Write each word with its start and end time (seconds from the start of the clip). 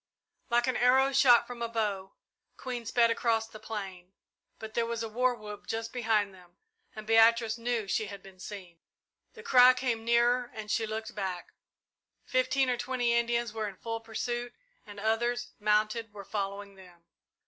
Like 0.49 0.65
an 0.65 0.77
arrow 0.77 1.11
shot 1.11 1.45
from 1.45 1.61
a 1.61 1.69
bow, 1.69 2.15
Queen 2.57 2.87
sped 2.87 3.11
across 3.11 3.47
the 3.47 3.59
plain, 3.59 4.13
but 4.57 4.73
there 4.73 4.87
was 4.87 5.03
a 5.03 5.07
war 5.09 5.35
whoop 5.35 5.67
just 5.67 5.93
behind 5.93 6.33
them 6.33 6.57
and 6.95 7.05
Beatrice 7.05 7.59
knew 7.59 7.87
she 7.87 8.07
had 8.07 8.23
been 8.23 8.39
seen. 8.39 8.79
The 9.33 9.43
cry 9.43 9.75
came 9.75 10.03
nearer 10.03 10.49
and 10.55 10.71
she 10.71 10.87
looked 10.87 11.13
back. 11.13 11.53
Fifteen 12.25 12.67
or 12.67 12.77
twenty 12.77 13.13
Indians 13.13 13.53
were 13.53 13.67
in 13.67 13.75
full 13.77 13.99
pursuit 13.99 14.55
and 14.87 14.99
others, 14.99 15.51
mounted, 15.59 16.11
were 16.11 16.25
following 16.25 16.73
them. 16.73 17.03